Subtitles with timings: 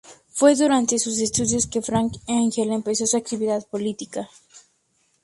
[0.29, 4.27] Fue durante sus estudios que Frank Engel empezó su actividad política.